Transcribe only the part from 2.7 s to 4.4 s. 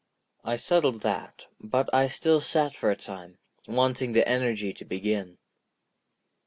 for a time, wanting the